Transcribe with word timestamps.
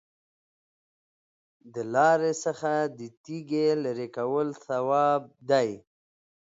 د 1.73 1.75
لارې 1.93 2.33
څخه 2.43 2.71
د 2.97 2.99
تیږې 3.23 3.67
لرې 3.83 4.07
کول 4.17 4.47
ثواب 4.65 5.21
دی. 5.49 5.69